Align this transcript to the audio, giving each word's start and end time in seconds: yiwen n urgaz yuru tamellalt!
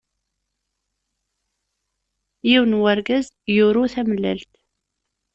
yiwen 2.49 2.73
n 2.79 2.81
urgaz 2.91 3.27
yuru 3.55 3.83
tamellalt! 3.93 4.51